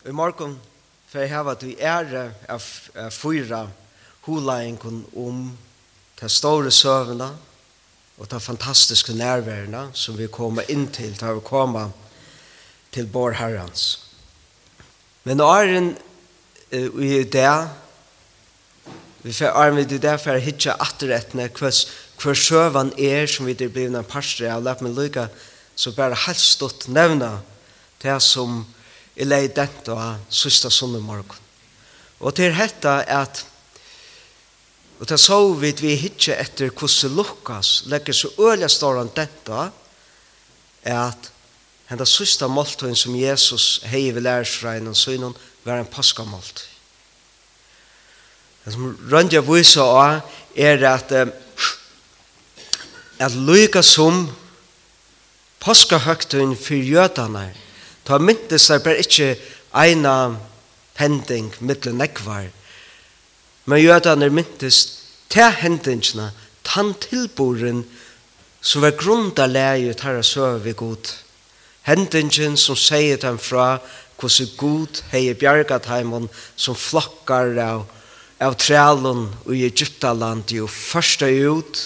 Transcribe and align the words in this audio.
I 0.00 0.12
morgen 0.16 0.54
får 1.12 1.20
jeg 1.20 1.28
hava 1.34 1.52
til 1.60 1.74
ære 1.76 2.22
av 2.48 2.64
fyra 3.12 3.66
hulaingen 4.24 5.02
om 5.12 5.42
de 6.16 6.30
store 6.32 6.70
søvnene 6.72 7.26
og 8.16 8.30
de 8.32 8.40
fantastiske 8.40 9.12
nærværene 9.12 9.90
som 9.92 10.16
vi 10.16 10.30
kommer 10.32 10.64
inn 10.72 10.86
til 10.88 11.12
da 11.20 11.34
vi 11.36 11.44
kommer 11.44 11.92
til 12.96 13.10
vår 13.12 13.36
Herrens. 13.42 13.84
Men 15.28 15.44
åren 15.44 15.92
uh, 16.72 17.04
i 17.04 17.20
det, 17.20 17.52
vi 19.20 19.36
får 19.36 19.52
arme 19.52 19.84
i 19.84 20.00
det 20.00 20.16
for 20.24 20.32
å 20.32 20.40
hitte 20.40 20.80
atterrettene 20.80 21.52
hver, 21.60 21.76
hver 22.16 22.44
søvann 22.48 22.96
er 22.96 23.28
som 23.28 23.44
vi 23.44 23.52
er 23.52 23.68
blevet 23.68 24.00
en 24.00 24.12
parstre 24.16 24.48
av, 24.48 24.64
la 24.64 24.78
meg 24.80 24.96
lykke 24.96 25.28
så 25.76 25.92
bare 25.92 26.24
helt 26.24 26.40
stått 26.40 26.88
nevne 26.88 27.34
det 28.00 28.16
som 28.24 28.62
er 28.64 28.76
jeg 29.20 29.28
leid 29.28 29.52
dette 29.52 29.92
og 29.92 30.32
søsta 30.32 30.70
sunne 30.72 31.00
morgen. 31.04 31.36
Og 32.24 32.32
til 32.36 32.54
dette 32.56 32.92
at 33.04 33.44
og 35.00 35.08
til 35.08 35.16
så 35.16 35.36
vidt 35.56 35.80
vi 35.80 35.94
hitje 35.96 36.34
etter 36.36 36.68
hvordan 36.76 37.14
Lukas 37.16 37.82
legger 37.88 38.12
så 38.12 38.28
øyelig 38.36 38.68
ståren 38.70 39.08
dette 39.16 39.60
at 40.84 41.30
henda 41.88 42.04
søsta 42.04 42.48
måltøyen 42.48 42.96
som 42.96 43.16
Jesus 43.16 43.80
hei 43.88 44.10
ved 44.12 44.26
lærersreien 44.26 44.88
og 44.88 44.96
synen 44.96 45.32
var 45.64 45.80
en 45.80 45.88
paskamåltøy. 45.88 46.68
Det 48.64 48.74
som 48.74 48.92
Røndja 49.12 49.40
viser 49.40 49.88
av 49.88 50.20
er 50.56 50.84
at 50.84 51.16
at 53.20 53.34
lykka 53.36 53.82
som 53.84 54.28
påskahøgtøyen 55.60 56.56
for 56.56 56.76
jødene 56.76 57.48
er 57.48 57.69
Ta 58.10 58.18
myntes 58.18 58.66
der 58.66 58.80
bare 58.82 58.98
ikke 58.98 59.36
eina 59.70 60.34
hending 60.98 61.52
mittle 61.60 61.92
nekvar. 61.94 62.48
Men 63.70 63.82
jødane 63.84 64.26
myntes 64.34 64.78
ta 65.30 65.46
hendingsna, 65.54 66.32
tan 66.66 66.90
tilboren 66.98 67.84
som 68.60 68.82
var 68.82 68.96
grunda 68.98 69.46
leie 69.46 69.94
tarra 69.94 70.24
søv 70.26 70.64
vi 70.64 70.72
god. 70.72 71.12
Hendingen 71.86 72.56
som 72.56 72.76
sier 72.76 73.16
dem 73.16 73.38
fra 73.38 73.78
hvordan 74.18 74.50
god 74.58 75.04
hei 75.12 75.30
bjergat 75.30 75.86
heimon 75.86 76.26
som 76.56 76.74
flokkar 76.74 77.54
av, 77.62 77.86
av 78.42 78.58
trælun 78.58 79.28
i 79.54 79.62
Egyptaland 79.70 80.50
jo 80.50 80.66
første 80.66 81.30
ut 81.46 81.84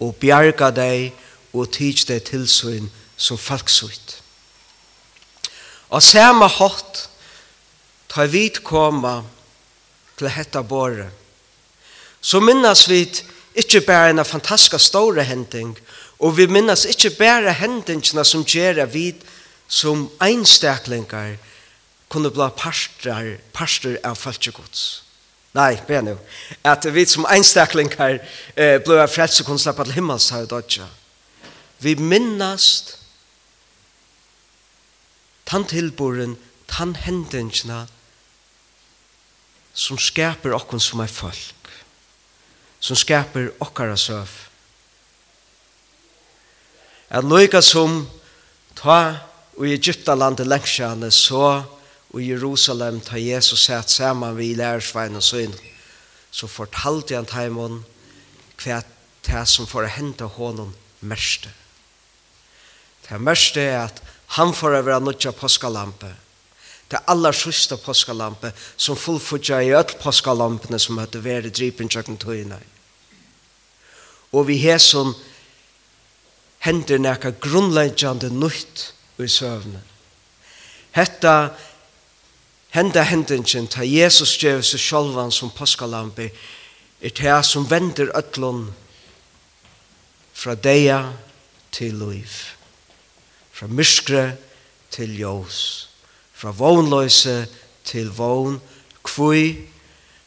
og 0.00 0.16
bjerga 0.16 0.72
deg 0.72 1.12
og 1.52 1.68
tids 1.76 2.08
deg 2.08 2.24
tilsyn 2.32 2.88
som 3.20 3.36
falksuit. 3.36 4.19
Og 5.90 6.02
samme 6.02 6.46
hatt 6.46 7.06
tar 8.10 8.30
vi 8.30 8.48
koma 8.48 9.20
til 10.18 10.30
hetta 10.30 10.62
båre. 10.62 11.08
Så 12.20 12.40
minnes 12.40 12.84
vi 12.88 13.02
ikke 13.54 13.80
bare 13.86 14.10
en 14.10 14.24
fantastisk 14.24 14.78
store 14.84 15.24
hending, 15.24 15.78
og 16.18 16.36
vi 16.36 16.46
minnes 16.46 16.84
ikke 16.84 17.10
bare 17.18 17.52
hendingene 17.52 18.24
som 18.24 18.44
gjør 18.44 18.84
vi 18.86 19.14
som 19.68 20.08
einstaklingar 20.22 21.36
kunne 22.10 22.30
bli 22.30 22.48
parster, 22.58 23.36
parster 23.54 23.96
av 24.04 24.18
falskegods. 24.18 25.02
Nei, 25.54 25.80
be 25.86 25.98
nu. 26.02 26.14
At 26.64 26.86
vi 26.94 27.04
som 27.10 27.26
einstaklingar 27.26 28.20
eh, 28.54 28.78
ble 28.82 29.06
frelse 29.10 29.46
kunne 29.46 29.58
slappe 29.58 29.86
til 29.86 29.96
himmels 29.98 30.28
her 30.30 30.46
i 30.46 30.50
Dodja. 30.50 30.86
Vi 31.82 31.96
minnast 31.98 32.99
tann 35.50 35.66
tilboren, 35.66 36.36
tann 36.70 36.94
hendingsna 36.94 37.86
som 39.74 39.98
skaper 39.98 40.54
okkon 40.54 40.82
som 40.82 41.02
er 41.02 41.10
folk, 41.10 41.72
som 42.78 42.98
skaper 42.98 43.50
okkara 43.58 43.96
søv. 43.98 44.30
At 47.10 47.26
loika 47.26 47.58
som 47.62 48.04
ta 48.78 49.00
i 49.58 49.72
Egyptalandet 49.74 50.46
lengsjane 50.46 51.10
så 51.10 51.64
i 52.14 52.28
Jerusalem 52.28 53.00
ta 53.02 53.18
Jesus 53.18 53.66
sett 53.66 53.90
saman 53.90 54.36
vi 54.38 54.52
lærersvein 54.54 55.18
og 55.18 55.24
søgn, 55.26 55.56
så 56.30 56.46
fortalte 56.46 57.18
han 57.18 57.26
taimon 57.26 57.82
hva 58.62 58.78
det 59.26 59.42
som 59.50 59.66
får 59.66 59.90
hente 59.96 60.30
honom 60.38 60.70
mørste. 61.02 61.50
Det 63.08 63.18
mørste 63.18 63.66
er 63.66 63.88
at 63.88 63.98
Han 64.36 64.54
får 64.54 64.76
over 64.78 64.92
av 64.92 65.02
nødja 65.02 65.32
påskalampe. 65.32 66.12
Det 66.90 66.98
aller 67.06 67.34
sørste 67.34 67.76
påskalampe 67.78 68.52
som 68.76 68.98
fullfutja 68.98 69.62
i 69.62 69.72
öll 69.74 69.96
påskalampene 70.02 70.78
som 70.78 70.98
hadde 70.98 71.22
vært 71.22 71.54
drypen 71.54 71.90
tjøkken 71.90 72.18
tøyene. 72.18 72.58
Og 74.34 74.46
vi 74.46 74.58
har 74.62 74.78
som 74.82 75.14
hender 76.66 76.98
nekka 77.02 77.32
grunnleggjande 77.42 78.30
nøyt 78.34 78.84
i 79.18 79.28
søvnet. 79.30 79.86
Hetta 80.94 81.54
henda 82.74 83.02
hendingen 83.06 83.66
ta 83.70 83.86
Jesus 83.86 84.36
gjør 84.42 84.62
seg 84.66 84.82
sjolvan 84.82 85.30
som 85.34 85.50
påskalampe 85.54 86.30
er 87.00 87.14
det 87.16 87.36
som 87.46 87.66
vender 87.70 88.10
ötlun 88.18 88.68
fra 90.34 90.54
deia 90.54 91.04
til 91.70 91.94
liv 91.98 92.59
fra 93.60 93.68
myskre 93.68 94.38
til 94.88 95.18
ljós, 95.20 95.56
fra 96.32 96.48
vognløse 96.56 97.42
til 97.84 98.08
vogn, 98.16 98.56
kvui, 99.04 99.66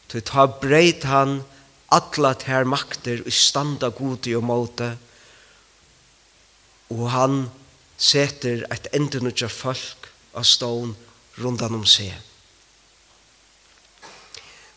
til 0.06 0.22
ta 0.22 0.44
breit 0.46 1.02
han 1.10 1.40
atla 1.90 2.30
ter 2.38 2.62
makter 2.62 3.24
og 3.26 3.34
standa 3.34 3.90
godi 3.90 4.36
og 4.38 4.46
måte, 4.46 4.92
og 6.94 7.10
han 7.10 7.36
seter 7.98 8.62
et 8.70 8.86
endunutja 8.94 9.50
folk 9.50 10.12
av 10.38 10.46
stån 10.46 10.94
rundan 11.42 11.74
om 11.82 11.84
seg. 11.90 12.14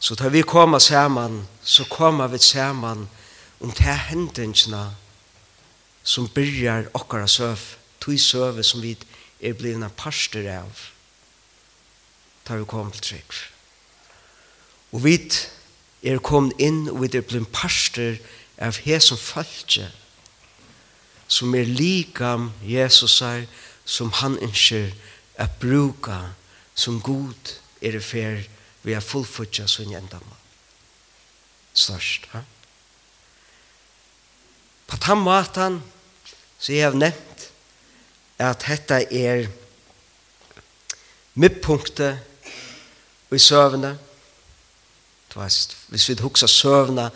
Så 0.02 0.18
tar 0.18 0.34
vi 0.34 0.42
koma 0.42 0.82
saman, 0.82 1.44
så 1.62 1.86
koma 1.86 2.26
vi 2.34 2.42
saman 2.42 3.06
om 3.62 3.70
um 3.70 3.74
te 3.74 3.94
hendingsna 4.10 4.88
som 6.02 6.26
byrjar 6.34 6.90
okkara 6.98 7.28
søv 7.30 7.78
tog 8.08 8.20
søve 8.20 8.64
som 8.64 8.82
vi 8.82 8.96
er 9.44 9.56
blivna 9.58 9.90
parster 9.92 10.46
av 10.48 10.84
tar 12.48 12.62
vi 12.62 12.68
kom 12.70 12.92
til 12.96 13.04
trygg 13.04 13.34
og 14.96 15.04
vi 15.04 15.16
er 16.08 16.24
kommet 16.24 16.56
inn 16.64 16.86
og 16.88 17.02
vi 17.04 17.10
er 17.12 17.26
blivna 17.28 17.52
parster 17.52 18.16
av 18.64 18.80
he 18.86 19.00
som 19.04 19.20
falskje 19.20 19.90
som 21.28 21.56
er 21.60 21.68
likam 21.68 22.54
Jesus 22.64 23.20
er 23.22 23.44
som 23.84 24.14
han 24.22 24.40
ønsker 24.40 24.94
at 25.36 25.60
bruka 25.60 26.32
som 26.76 27.02
god 27.04 27.58
er 27.82 28.00
i 28.00 28.04
fer 28.04 28.46
vi 28.88 28.96
er 28.96 29.04
fullfutja 29.04 29.68
sin 29.68 29.92
endamal 29.92 30.40
størst 31.76 32.32
ha? 32.32 32.46
på 34.88 35.04
den 35.04 35.26
måten 35.28 35.82
så 36.58 36.72
jeg 36.72 36.88
har 36.88 36.96
nevnt 36.96 37.47
at 38.38 38.66
dette 38.68 39.00
er 39.14 39.48
midtpunktet 41.34 42.20
i 43.32 43.40
søvne. 43.40 43.98
Du 45.34 45.40
vet, 45.40 45.78
hvis 45.88 46.10
vi 46.10 46.18
husker 46.22 46.48
søvne 46.48 47.10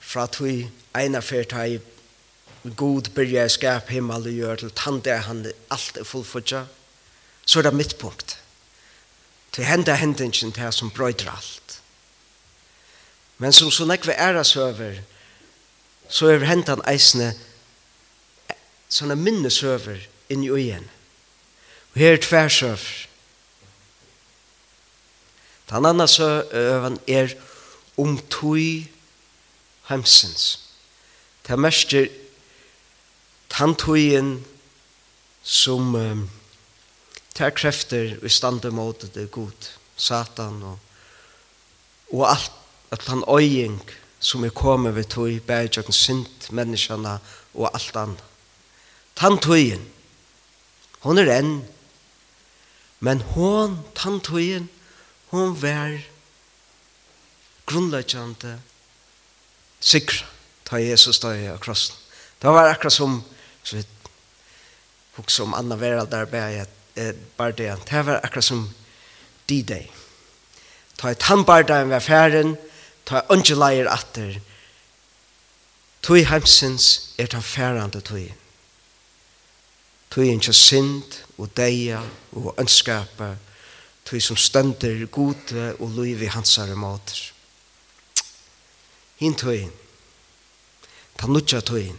fra 0.00 0.26
at 0.28 0.40
vi 0.42 0.68
egnar 0.94 1.20
fyrt 1.20 1.52
her 1.52 1.78
god 2.76 3.10
byrja 3.14 3.44
i 3.44 3.52
skap 3.52 3.88
himmel 3.88 4.26
og 4.28 4.34
gjør 4.34 4.56
til 4.56 4.72
han 4.84 5.00
han 5.06 5.46
alt 5.70 5.96
er 5.96 6.04
fullfudja, 6.04 6.66
så 7.46 7.58
er 7.58 7.62
det 7.62 7.74
midtpunkt. 7.74 8.38
Til 9.52 9.64
henda 9.64 9.94
hendingen 9.94 10.52
til 10.52 10.72
som 10.72 10.90
brøyder 10.90 11.30
alt. 11.30 11.80
Men 13.38 13.52
som 13.52 13.70
så 13.70 13.84
nekve 13.84 14.12
æra 14.12 14.44
søver, 14.44 15.00
så 16.08 16.26
er 16.26 16.44
hendan 16.44 16.82
eisne 16.88 17.34
sånne 18.88 19.16
minnesøver 19.16 19.98
inn 20.28 20.44
i 20.44 20.50
øyen. 20.50 20.90
Og 21.94 22.00
her 22.00 22.12
er 22.12 22.22
tversøver. 22.22 23.06
Den 25.70 25.86
andre 25.86 26.08
søven 26.08 26.98
er 27.08 27.28
om 27.98 28.18
tog 28.30 28.84
hemsens. 29.88 30.60
Det 31.48 31.58
mester 31.58 32.06
den 33.58 33.74
tøyen 33.74 34.44
som 35.42 35.94
um, 35.94 36.30
tar 37.34 37.50
krefter 37.50 38.18
i 38.24 38.28
stande 38.28 38.70
mot 38.70 39.06
det 39.14 39.30
god, 39.30 39.70
satan 39.96 40.62
og, 40.62 40.78
og 42.12 42.30
alt, 42.30 42.52
at 42.90 43.04
han 43.08 43.24
øying 43.28 43.80
som 44.20 44.44
er 44.44 44.50
kommet 44.50 44.94
ved 44.94 45.04
tog, 45.04 45.30
bærer 45.46 45.68
jo 45.76 45.92
sint 45.92 46.52
menneskene 46.52 47.18
og 47.54 47.70
alt 47.74 47.96
annet. 47.96 48.24
Den 49.20 49.38
tøyen 49.38 49.84
Hon 51.04 51.18
er 51.18 51.30
enn. 51.32 51.52
Men 53.00 53.20
hon, 53.34 53.78
tantuin, 53.94 54.68
hon 55.30 55.54
var 55.62 56.00
grunnleggjande 57.68 58.56
sikra 59.78 60.26
ta 60.68 60.80
Jesus 60.80 61.20
da 61.20 61.32
i 61.36 61.48
krossen. 61.60 61.96
Det 62.38 62.48
var 62.48 62.68
akkurat 62.68 62.92
som 62.92 63.22
så 63.62 63.76
vi 63.76 63.84
hukse 65.16 65.42
om 65.42 65.54
anna 65.54 65.76
Vera 65.76 66.04
der 66.04 66.24
bæg 66.24 66.66
bare 67.36 67.52
det. 67.52 67.76
Det 67.90 68.06
var 68.06 68.20
akkurat 68.22 68.44
som 68.44 68.68
D-Day. 69.48 69.88
Ta 70.98 71.10
i 71.10 71.14
tannbardagen 71.14 71.90
ved 71.90 72.00
færen, 72.00 72.56
ta 73.06 73.18
i 73.18 73.32
ungeleier 73.32 73.88
atter, 73.88 74.40
Tui 76.02 76.22
heimsins 76.22 77.14
er 77.18 77.26
ta 77.26 77.40
færande 77.40 78.00
tuin 78.00 78.34
tøyen 80.10 80.40
til 80.40 80.54
synd 80.54 81.20
og 81.38 81.50
deia 81.56 82.00
og 82.32 82.54
ønskapa, 82.58 83.34
tøy 84.04 84.20
som 84.24 84.36
stønder 84.36 85.06
gode 85.12 85.74
og 85.78 85.90
liv 85.90 86.14
løyvi 86.16 86.30
hansare 86.32 86.76
måter. 86.76 87.32
Hinn 89.20 89.36
tøyen, 89.36 89.72
ta 91.18 91.26
nutja 91.26 91.60
tøyen, 91.60 91.98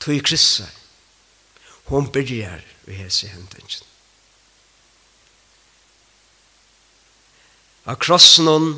tøy 0.00 0.18
krissa, 0.24 0.66
hon 1.88 2.10
byrjar 2.12 2.64
vi 2.86 2.98
hese 2.98 3.28
hendengen. 3.28 3.84
A 7.88 7.94
krossnon 7.96 8.74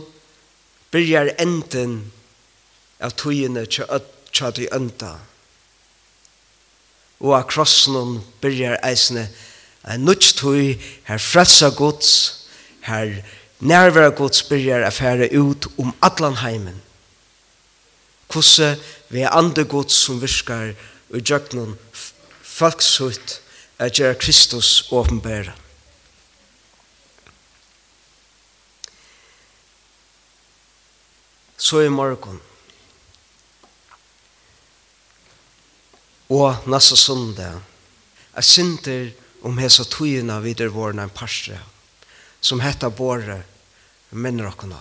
byrjar 0.93 1.33
enden 1.43 2.13
av 3.03 3.17
tøyene 3.19 3.65
tja 3.67 4.53
tøy 4.55 4.69
ønda, 4.75 5.17
og 7.21 7.37
av 7.37 7.47
krossen 7.51 8.21
byrjar 8.41 8.81
eisne 8.87 9.29
en 9.89 10.05
nudstøy, 10.05 10.77
her 11.09 11.21
frelsa 11.21 11.71
gods, 11.77 12.13
her 12.85 13.21
nærværa 13.61 14.13
gods 14.17 14.43
byrjar 14.49 14.85
a 14.89 15.29
ut 15.39 15.67
om 15.79 15.95
atlan 16.03 16.37
heimen. 16.37 16.83
Kosse 18.29 18.77
vi 19.09 19.21
er 19.21 19.31
andre 19.37 19.65
gods 19.65 19.95
som 19.95 20.21
virkar 20.23 20.75
og 21.11 21.21
jøknun 21.21 21.79
folksutt 22.43 23.41
a 23.79 23.89
gjerra 23.89 24.15
Kristus 24.15 24.93
åpenbæra. 24.93 25.53
Så 31.57 31.81
i 31.81 31.89
morgon, 31.89 32.41
og 36.31 36.69
nasa 36.71 36.97
sundag 36.97 37.59
er 38.39 38.47
synder 38.47 39.11
om 39.43 39.59
hesa 39.59 39.85
tøyina 39.85 40.39
videre 40.45 40.71
vorna 40.71 41.09
en 41.09 41.15
parstre 41.15 41.59
som 42.41 42.63
hetta 42.63 42.89
båre 42.91 43.41
menner 44.11 44.49
okkona. 44.49 44.79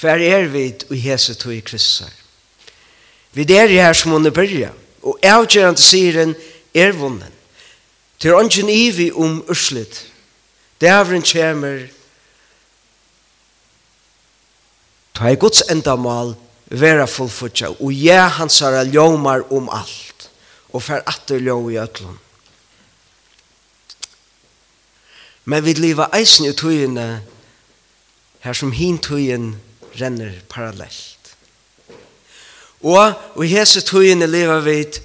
Hver 0.00 0.22
er 0.24 0.48
vi 0.48 0.64
i 0.96 1.00
hese 1.04 1.34
tøy 1.36 1.60
kryssar? 1.60 2.12
Vi 3.36 3.44
er 3.54 3.68
her 3.68 3.92
som 3.92 4.12
under 4.16 4.30
byrja, 4.30 4.72
og 5.02 5.18
avgjørende 5.22 5.80
siren 5.80 6.34
er 6.74 6.92
vunnen. 6.92 7.36
Til 8.18 8.34
ånden 8.34 8.68
ivi 8.68 9.10
om 9.12 9.44
urslit, 9.48 10.06
dævren 10.80 11.22
kjemer, 11.22 11.86
ta 15.14 15.30
i 15.30 15.36
gods 15.36 15.62
endamal 15.70 16.34
vera 16.70 17.06
fullfutja, 17.10 17.72
og 17.82 17.92
ja 17.92 18.28
hans 18.38 18.60
er 18.62 18.84
ljomar 18.86 19.42
om 19.50 19.68
alt, 19.74 20.28
og 20.70 20.84
fer 20.86 21.02
atter 21.10 21.42
ljom 21.42 21.70
i 21.70 21.78
ötlun. 21.82 22.18
Men 25.50 25.64
vi 25.64 25.74
liva 25.74 26.06
eisen 26.14 26.46
i 26.46 26.54
tøyene, 26.54 27.22
her 28.40 28.56
som 28.56 28.72
hin 28.72 29.00
tøyen 29.02 29.56
renner 29.98 30.36
parallelt. 30.48 31.34
Og, 32.80 33.16
og 33.34 33.44
hese 33.50 33.82
tøyene 33.84 34.28
liva 34.30 34.60
vid, 34.64 35.00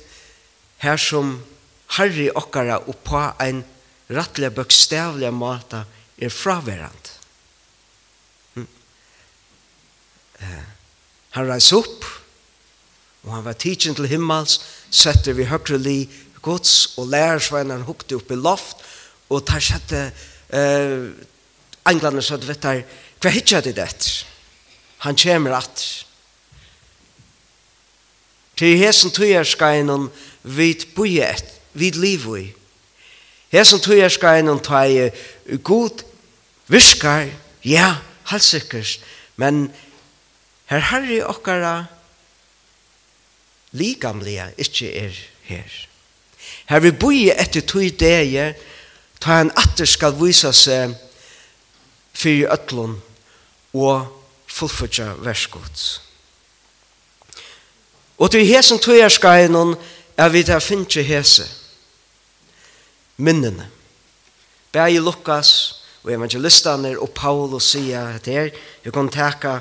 her 0.86 1.02
som 1.02 1.40
harri 1.98 2.30
okkara 2.30 2.78
og 2.86 3.00
på 3.04 3.24
ein 3.42 3.64
rattliga 4.14 4.54
bøkstavliga 4.54 5.32
mata 5.34 5.84
er 6.22 6.30
fraverand. 6.30 7.12
Hm. 8.54 8.68
Eh. 10.40 10.75
Han 11.36 11.50
reis 11.50 11.72
opp, 11.76 12.06
og 13.26 13.34
han 13.34 13.46
var 13.46 13.58
tidsin 13.60 13.96
til 13.98 14.08
himmels, 14.08 14.60
setter 14.94 15.36
vi 15.36 15.48
høyre 15.50 15.80
li 15.82 16.06
gods, 16.46 16.94
og 16.98 17.10
lærersveinar 17.12 17.84
hukte 17.88 18.16
opp 18.20 18.32
i 18.32 18.38
loft, 18.40 18.84
og 19.30 19.44
tar 19.48 19.64
sjette, 19.64 20.12
eh, 20.54 21.10
englene 21.90 22.22
søtt 22.22 22.48
vet 22.48 22.64
der, 22.64 22.84
hva 23.20 23.32
hitja 23.34 23.62
det 23.62 23.76
det? 23.76 24.26
Han 25.06 25.18
kommer 25.18 25.58
at. 25.58 26.06
Til 28.56 28.78
hesen 28.78 29.12
tøyerskainen 29.12 30.08
vid 30.44 30.86
bojet, 30.96 31.44
vid 31.74 31.98
livoi. 32.00 32.54
Hesen 33.52 33.82
tøyerskeinon 33.82 34.62
tøy 34.64 35.10
god 35.64 36.06
viskar, 36.72 37.28
ja, 37.66 37.96
halsikkers, 38.32 39.00
men 39.36 39.68
Her 40.66 40.80
herri 40.80 41.20
okkara 41.22 41.86
likamlega 43.76 44.50
ikkje 44.58 44.92
er 44.98 45.18
her. 45.50 45.74
Her 46.70 46.80
vi 46.82 46.92
boi 46.92 47.30
etter 47.30 47.62
tog 47.62 47.86
degi, 48.00 48.54
ta 49.22 49.40
han 49.42 49.52
atter 49.58 49.86
skal 49.90 50.16
visa 50.18 50.52
seg 50.54 50.96
fyrir 52.16 52.50
ötlun 52.54 52.98
og 53.76 54.08
fullfutja 54.48 55.14
verskots. 55.22 56.00
Og 58.18 58.32
til 58.32 58.48
hesen 58.48 58.80
tog 58.80 58.98
er 58.98 59.12
skainon 59.12 59.76
er 60.18 60.30
vi 60.32 60.44
der 60.48 60.64
finnje 60.64 61.04
hese 61.04 61.46
minnene. 63.18 63.70
Bæg 64.72 65.00
Lukas 65.00 65.82
og 66.04 66.12
evangelistane 66.14 66.96
og 67.00 67.12
Paulus 67.16 67.72
sier 67.72 68.16
at 68.16 68.28
her, 68.28 68.50
vi 68.84 68.92
kan 68.92 69.10
teka 69.10 69.60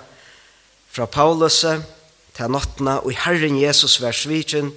Fra 0.95 1.07
Paulus 1.11 1.65
til 2.37 2.51
nottene, 2.55 3.01
og 3.03 3.11
i 3.11 3.19
Herren 3.19 3.57
Jesus 3.59 3.97
vers 3.99 4.21
sviken 4.23 4.69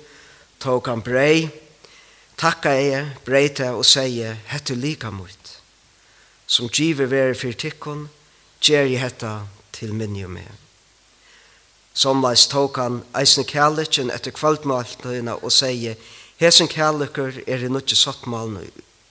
tok 0.58 0.90
han 0.90 1.04
brei, 1.06 1.46
takka 2.42 2.72
jeg, 2.74 3.04
brei 3.26 3.44
til 3.54 3.78
og 3.78 3.86
sier, 3.86 4.40
hette 4.50 4.74
lika 4.74 5.12
mot, 5.14 5.52
som 6.50 6.72
giver 6.74 7.12
vere 7.12 7.36
for 7.38 7.54
tikkun, 7.54 8.08
gjer 8.58 8.90
jeg 8.90 9.04
hetta 9.04 9.36
til 9.78 9.94
minni 9.94 10.26
med. 10.26 10.50
Som 11.94 12.26
leis 12.26 12.48
tok 12.50 12.82
han 12.82 13.04
eisen 13.18 13.46
kærleikken 13.46 14.10
etter 14.10 14.34
kvaldmaltøyna 14.34 15.38
og 15.38 15.54
sier, 15.54 16.02
hesen 16.42 16.70
kærleikker 16.74 17.44
er 17.46 17.62
i 17.62 17.70
nukki 17.70 17.94
sottmalne, 17.94 18.66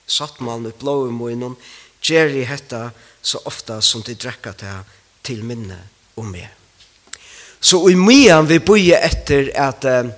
sottmalne 0.07 0.75
blåi 0.83 1.15
moinon, 1.15 1.55
gjer 2.03 2.35
jeg 2.35 2.51
hetta 2.51 2.89
så 3.23 3.39
ofta 3.47 3.79
som 3.79 4.03
de 4.03 4.19
drekka 4.19 4.55
til 5.23 5.47
minne 5.47 5.85
om 6.19 6.35
meg. 6.35 6.51
Så 7.59 7.81
i 7.89 7.95
mian 7.95 8.47
vi 8.47 8.59
bøye 8.59 8.99
etter 9.01 9.49
at 9.57 9.85
han 9.87 10.13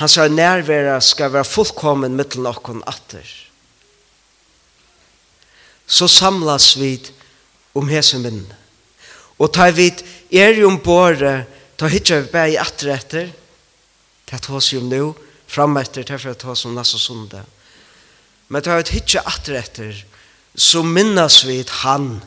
hans 0.00 0.16
nærværa 0.16 1.00
skal 1.00 1.32
være 1.32 1.44
fullkommen 1.44 2.16
mittel 2.16 2.40
noen 2.44 2.80
atter. 2.88 3.26
Så 5.86 6.08
samlas 6.08 6.72
vi 6.80 6.94
om 7.74 7.88
hese 7.90 8.18
minn. 8.22 8.44
Og 9.40 9.52
ta 9.52 9.68
vi 9.74 9.90
er 10.32 10.56
jo 10.56 10.70
ombore, 10.70 11.44
ta 11.76 11.88
hitja 11.90 12.20
vi 12.20 12.32
bæg 12.32 12.56
atter 12.60 12.92
etter, 12.94 13.30
ta 14.28 14.38
ta 14.38 14.54
oss 14.56 14.70
jo 14.72 14.80
nu, 14.84 15.14
fram 15.50 15.76
etter, 15.80 16.04
ta 16.04 16.18
for 16.18 16.38
ta 16.38 16.52
oss 16.52 16.64
om 16.64 16.76
nasa 16.76 16.98
sunda. 17.00 17.42
Men 18.48 18.62
ta 18.62 18.78
vi 18.78 18.96
hitja 18.96 19.24
atter 19.26 19.58
etter, 19.60 20.04
så 20.54 20.82
minnas 20.82 21.42
vi 21.44 21.60
han. 21.82 22.20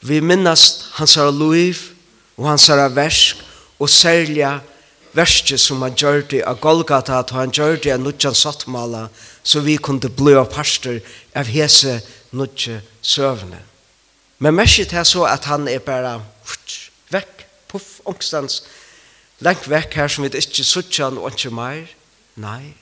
Vi 0.00 0.20
minnas 0.20 0.86
hans 1.00 1.16
liv, 1.16 1.95
og 2.36 2.48
hans 2.48 2.66
herra 2.70 2.88
versk 2.92 3.42
og 3.78 3.90
særlig 3.90 4.44
verset 5.16 5.60
som 5.60 5.82
han 5.84 5.96
gjør 5.96 6.22
det 6.30 6.42
av 6.44 6.60
Golgata 6.60 7.20
at 7.20 7.32
han 7.36 7.52
gjør 7.54 7.78
det 7.82 7.94
av 7.94 8.02
nudjan 8.02 8.36
sattmala 8.36 9.06
så 9.42 9.62
vi 9.64 9.78
kunne 9.80 10.10
bli 10.12 10.36
av 10.36 10.50
parster 10.52 11.00
av 11.36 11.48
hese 11.48 12.00
nudje 12.36 12.80
søvne. 13.00 13.60
Men 14.38 14.56
merket 14.58 14.92
er 14.92 15.06
så 15.08 15.24
at 15.28 15.46
han 15.48 15.68
er 15.68 15.80
bare 15.80 16.18
vekk, 17.12 17.46
puff, 17.70 18.00
ångstens, 18.04 18.64
lengt 19.40 19.68
vekk 19.70 19.96
her 19.96 20.12
som 20.12 20.26
vi 20.26 20.32
ikke 20.36 20.64
suttja 20.66 21.08
han 21.08 21.20
og 21.20 21.32
ikke 21.32 21.54
mer. 21.54 21.86
Nei, 22.36 22.74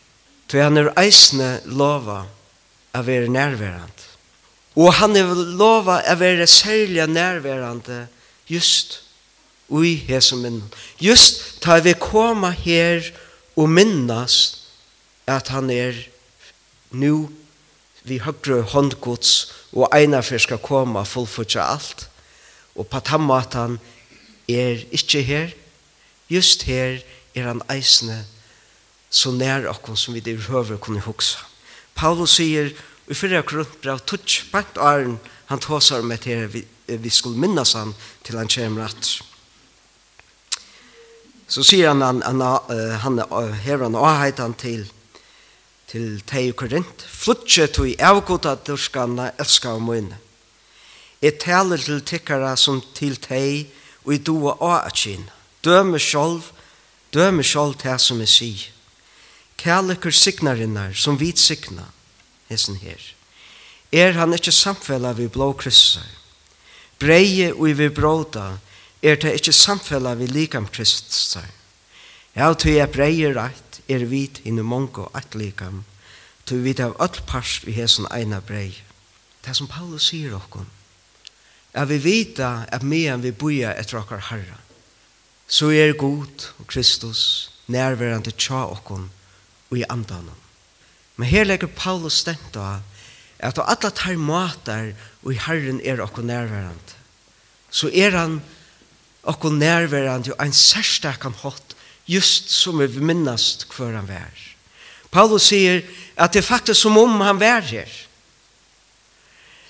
for 0.50 0.64
han 0.64 0.80
er 0.80 0.90
eisende 0.99 1.61
lova 1.70 2.25
av 2.94 3.06
være 3.06 3.30
nærværende. 3.30 4.11
Og 4.75 4.90
han 4.99 5.14
er 5.14 5.30
lova 5.54 6.00
av 6.02 6.18
være 6.18 6.49
særlig 6.50 7.06
nærværende 7.06 8.08
just 8.50 9.03
ui 9.71 9.94
hesum 10.09 10.42
minnen. 10.44 10.73
Just 11.00 11.61
ta 11.64 11.78
vi 11.80 11.94
koma 11.99 12.50
her 12.50 13.02
og 13.56 13.71
minnast 13.71 14.61
at 15.26 15.49
han 15.49 15.71
er 15.71 15.97
nu 16.90 17.30
vi 18.04 18.21
høgre 18.21 18.62
håndgods 18.75 19.52
og 19.73 19.88
eina 19.97 20.21
for 20.21 20.38
skal 20.38 20.61
koma 20.62 21.04
fullfutja 21.09 21.64
alt 21.73 22.09
og 22.75 22.88
på 22.90 23.00
tammatan 23.00 23.78
er 24.50 24.85
ikkje 24.92 25.23
her 25.25 25.54
just 26.28 26.66
her 26.68 27.00
er 27.35 27.49
han 27.49 27.62
eisne 27.73 28.25
så 29.11 29.33
nær 29.33 29.68
okkon 29.71 29.97
som 29.97 30.14
vi 30.14 30.21
det 30.21 30.37
høver 30.49 30.76
kunne 30.76 31.00
hugsa. 31.00 31.38
Paulus 31.94 32.37
sier 32.40 32.73
i 33.09 33.14
fyrra 33.14 33.44
grunnbrav 33.47 34.02
tutsch 34.02 34.50
bant 34.50 34.78
arn 34.83 35.18
han 35.47 35.62
tåsar 35.62 36.02
med 36.02 36.26
her 36.26 36.49
vi, 36.50 36.64
vi 36.87 37.11
skulle 37.11 37.38
minnas 37.38 37.76
han 37.78 37.94
til 38.25 38.38
han 38.38 38.50
kommer 38.50 38.88
atter. 38.88 39.34
Så 41.54 41.62
sier 41.62 41.92
han, 41.92 42.02
han, 42.02 42.23
han, 42.26 42.42
han 43.04 43.20
her 43.62 43.84
han 43.87 43.94
avheitan 43.94 44.56
til 44.58 44.88
til 45.94 46.18
tei 46.26 46.49
korint. 46.58 47.04
Flutje 47.06 47.68
tog 47.70 48.00
avgota 48.02 48.56
durskanna 48.66 49.28
elska 49.38 49.76
og 49.76 49.84
munne 49.87 50.16
Jeg 51.23 51.38
taler 51.38 51.78
til 51.78 52.00
tikkara 52.02 52.56
som 52.58 52.80
til 52.96 53.14
tei 53.16 53.68
og 54.02 54.14
i 54.16 54.18
doa 54.18 54.56
aatkin. 54.58 55.28
Døme 55.64 55.99
sjolv, 56.02 56.50
døme 57.14 57.42
sjolv 57.46 57.78
til 57.80 57.99
som 57.99 58.18
jeg 58.20 58.28
sier. 58.28 58.70
kærlekur 59.56 60.11
signarinnar 60.12 60.92
som 60.94 61.16
vit 61.16 61.38
signa, 61.38 61.87
hessen 62.49 62.76
her. 62.76 63.00
Er 63.92 64.12
han 64.12 64.34
ikkje 64.34 64.52
samfella 64.52 65.12
vi 65.12 65.28
blå 65.28 65.52
kryssar. 65.52 66.06
Breie 66.99 67.52
og 67.54 67.68
i 67.68 67.73
vi 67.73 67.88
bråda, 67.88 68.58
er 69.04 69.18
det 69.20 69.34
ikke 69.37 69.52
samfella 69.52 70.14
vi 70.16 70.26
likam 70.26 70.66
Kristus. 70.66 71.37
Ja, 72.34 72.49
og 72.49 72.58
til 72.62 72.78
jeg 72.78 72.90
breier 72.90 73.37
rett, 73.37 73.80
er 73.88 74.06
vit 74.08 74.40
inne 74.49 74.64
mongo 74.64 75.11
at 75.14 75.37
likam, 75.37 75.82
tu 76.49 76.56
vit 76.64 76.80
av 76.80 76.96
öll 76.96 77.20
parst 77.28 77.66
vi 77.66 77.76
hesen 77.76 78.08
eina 78.11 78.40
brei. 78.40 78.73
Det 79.44 79.52
som 79.56 79.68
Paulus 79.68 80.08
sier 80.08 80.32
okkom, 80.34 80.64
er 81.75 81.84
vi 81.90 81.99
vita 82.00 82.64
at 82.73 82.82
mean 82.82 83.20
vi 83.20 83.32
boja 83.32 83.75
etter 83.76 84.00
okkar 84.00 84.25
herra, 84.30 84.56
så 85.46 85.68
er 85.68 85.92
god 86.00 86.49
og 86.58 86.66
Kristus 86.66 87.50
nærværende 87.68 88.32
tja 88.32 88.64
okkom 88.73 89.11
og 89.70 89.78
i 89.78 89.84
andan 89.88 90.30
Men 91.16 91.28
her 91.28 91.44
legger 91.44 91.68
Paulus 91.68 92.25
stent 92.25 92.56
av 92.56 92.80
at 93.38 93.58
alla 93.58 93.90
tar 93.90 94.16
matar 94.16 94.94
og 95.23 95.32
i 95.34 95.38
herren 95.38 95.80
er 95.84 96.00
okkom 96.00 96.26
nærværende, 96.26 96.96
så 97.70 97.90
er 97.92 98.16
han 98.16 98.40
og 99.25 99.52
nærværende 99.52 100.35
og 100.35 100.47
en 100.47 100.52
særstakan 100.52 101.35
hatt, 101.43 101.76
just 102.09 102.50
som 102.50 102.81
vi 102.81 103.00
minnast 103.00 103.66
hver 103.73 103.97
han 103.97 104.09
vær. 104.09 104.33
Paulus 105.11 105.49
sier 105.49 105.83
at 106.16 106.35
det 106.35 106.43
er 106.43 106.49
faktisk 106.49 106.81
som 106.81 106.99
om 106.99 107.21
han 107.21 107.40
vær 107.40 107.64
her. 107.64 107.90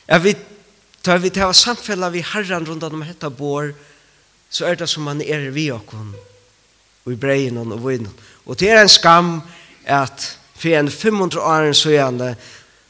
Jeg 0.09 0.25
vi 0.25 0.35
tar 1.05 1.21
vi 1.21 1.31
til 1.31 1.55
samfella 1.55 2.09
vi 2.09 2.25
herren 2.25 2.67
rundt 2.67 2.85
om 2.85 3.03
dette 3.05 3.31
bor, 3.31 3.73
så 4.51 4.67
er 4.67 4.75
det 4.75 4.89
som 4.89 5.07
han 5.07 5.21
er 5.21 5.51
vi 5.53 5.71
okkon, 5.71 6.15
og 7.05 7.13
i 7.13 7.17
breien 7.21 7.59
og 7.61 7.77
vinn. 7.85 8.09
Og 8.47 8.59
det 8.59 8.71
er 8.71 8.83
en 8.83 8.89
skam 8.89 9.43
at 9.85 10.39
for 10.57 10.73
en 10.79 10.91
500 10.91 11.41
år 11.41 11.73
så 11.77 11.93
gjerne, 11.93 12.35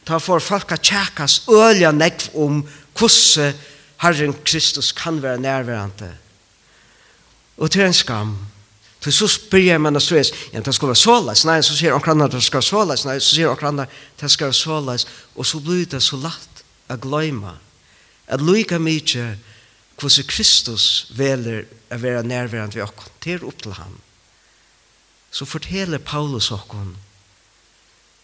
ta 0.04 0.18
for 0.20 0.40
folk 0.40 0.72
å 0.72 0.78
tjekkes 0.78 1.42
øyla 1.48 1.90
nekv 1.92 2.28
om 2.38 2.60
hvordan 2.94 3.54
Herren 4.04 4.34
Kristus 4.44 4.92
kan 4.92 5.22
være 5.22 5.40
nærværende 5.40 6.12
Og 7.56 7.70
til 7.70 7.86
en 7.86 7.94
skam. 7.94 8.34
Til 9.04 9.12
så 9.12 9.28
spyr 9.28 9.66
jeg 9.66 9.80
meg 9.84 10.00
så 10.00 10.16
er, 10.16 10.30
ja, 10.54 10.60
det 10.64 10.74
skal 10.74 10.88
være 10.88 10.96
såleis. 10.96 11.44
Nei, 11.44 11.58
så 11.62 11.76
sier 11.76 11.92
omkrannet, 11.92 12.32
det 12.32 12.42
skal 12.42 12.62
være 12.62 12.70
såleis. 12.70 13.04
Nei, 13.04 13.18
så 13.20 13.36
sier 13.36 13.50
omkrannet, 13.52 13.92
det 14.20 14.30
skal 14.32 14.48
være 14.48 14.56
såleis. 14.56 15.06
Og 15.36 15.46
så 15.46 15.60
blir 15.60 15.84
det 15.92 16.00
så 16.02 16.16
lagt 16.16 16.64
å 16.88 16.96
gløyma. 16.96 17.58
At 18.26 18.40
lykke 18.40 18.78
mye 18.80 19.26
hvordan 20.00 20.26
Kristus 20.26 21.06
veler 21.14 21.66
å 21.92 21.98
være 22.00 22.24
nærværende 22.26 22.78
ved 22.78 22.86
oss. 22.86 23.10
Det 23.20 23.36
er 23.36 23.44
opp 23.46 23.60
til 23.62 23.76
ham. 23.76 23.98
Så 25.30 25.44
forteller 25.44 25.98
Paulus 25.98 26.50
oss 26.54 26.96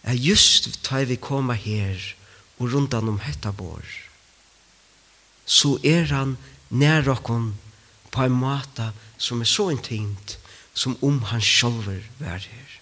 at 0.02 0.16
just 0.16 0.70
da 0.88 1.02
vi 1.04 1.16
kommer 1.16 1.54
her 1.54 2.00
og 2.58 2.72
rundt 2.72 2.94
om 2.94 3.20
hetta 3.20 3.52
vår, 3.52 3.84
så 5.44 5.76
er 5.84 6.08
han 6.14 6.38
nær 6.70 7.08
oss 7.10 7.20
på 8.10 8.25
en 8.25 8.32
måte 8.32 8.90
som 8.90 9.09
som 9.20 9.40
er 9.40 9.48
så 9.48 9.68
intimt 9.70 10.38
som 10.74 10.96
om 11.04 11.20
han 11.28 11.42
sjølver 11.44 12.00
var 12.18 12.40
her. 12.40 12.79